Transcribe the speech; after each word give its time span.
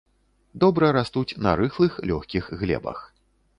Добра 0.63 0.89
растуць 0.97 1.37
на 1.47 1.53
рыхлых 1.61 2.01
лёгкіх 2.13 2.51
глебах. 2.65 3.07